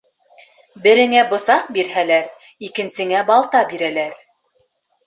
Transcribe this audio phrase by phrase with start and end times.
[0.85, 2.33] Береңә бысаҡ бирһәләр,
[2.71, 4.23] икенсеңә балта бирәләр.